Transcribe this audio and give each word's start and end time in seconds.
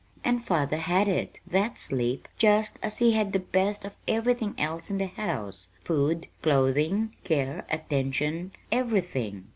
And 0.23 0.43
father 0.43 0.77
had 0.77 1.07
it 1.07 1.39
that 1.45 1.77
sleep, 1.77 2.27
just 2.39 2.79
as 2.81 2.97
he 2.97 3.11
had 3.11 3.33
the 3.33 3.39
best 3.39 3.85
of 3.85 3.97
everything 4.07 4.55
else 4.57 4.89
in 4.89 4.97
the 4.97 5.05
house: 5.05 5.67
food, 5.83 6.27
clothing, 6.41 7.15
care, 7.23 7.67
attention 7.69 8.51
everything. 8.71 9.49